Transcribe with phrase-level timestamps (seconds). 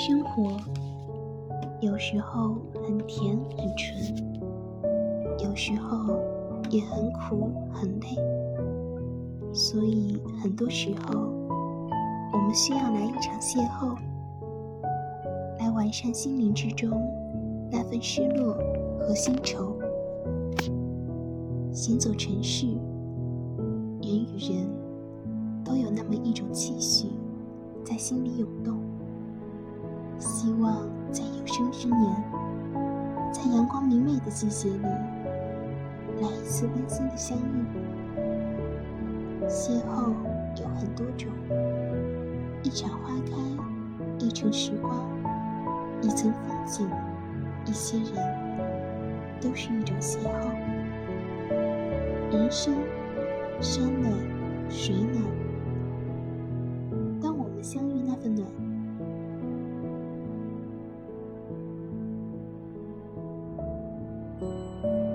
[0.00, 0.56] 生活
[1.80, 2.54] 有时候
[2.86, 4.16] 很甜很纯，
[5.40, 6.16] 有时候
[6.70, 8.16] 也很苦很累，
[9.52, 11.18] 所以很多时候
[12.32, 13.98] 我们需要来一场邂逅，
[15.58, 16.88] 来完善心灵之中
[17.68, 18.56] 那份失落
[19.00, 19.76] 和新愁。
[21.72, 22.68] 行走尘世，
[24.00, 24.64] 人与人
[25.64, 27.08] 都有那么一种期许
[27.84, 28.78] 在心里涌动。
[30.18, 32.24] 希望在有生之年，
[33.32, 34.82] 在阳光明媚的季节里，
[36.20, 37.42] 来一次温馨的相遇。
[39.48, 40.12] 邂逅
[40.60, 41.28] 有很多种，
[42.62, 43.32] 一场花开，
[44.18, 45.08] 一程时光，
[46.02, 46.90] 一层风景，
[47.64, 48.14] 一些人，
[49.40, 50.50] 都是一种邂逅。
[52.30, 52.74] 人生，
[53.60, 54.12] 山暖，
[54.68, 55.22] 水暖，
[64.40, 65.07] あ。